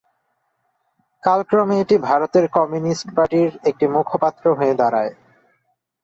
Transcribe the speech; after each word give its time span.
কালক্রমে 1.23 1.75
এটি 1.81 1.95
ভারতের 2.09 2.45
কমিউনিস্ট 2.57 3.07
পার্টির 3.15 3.51
একটি 3.69 3.85
মুখপত্র 3.87 4.45
হয়ে 4.59 4.73
দাঁড়ায়। 4.73 5.13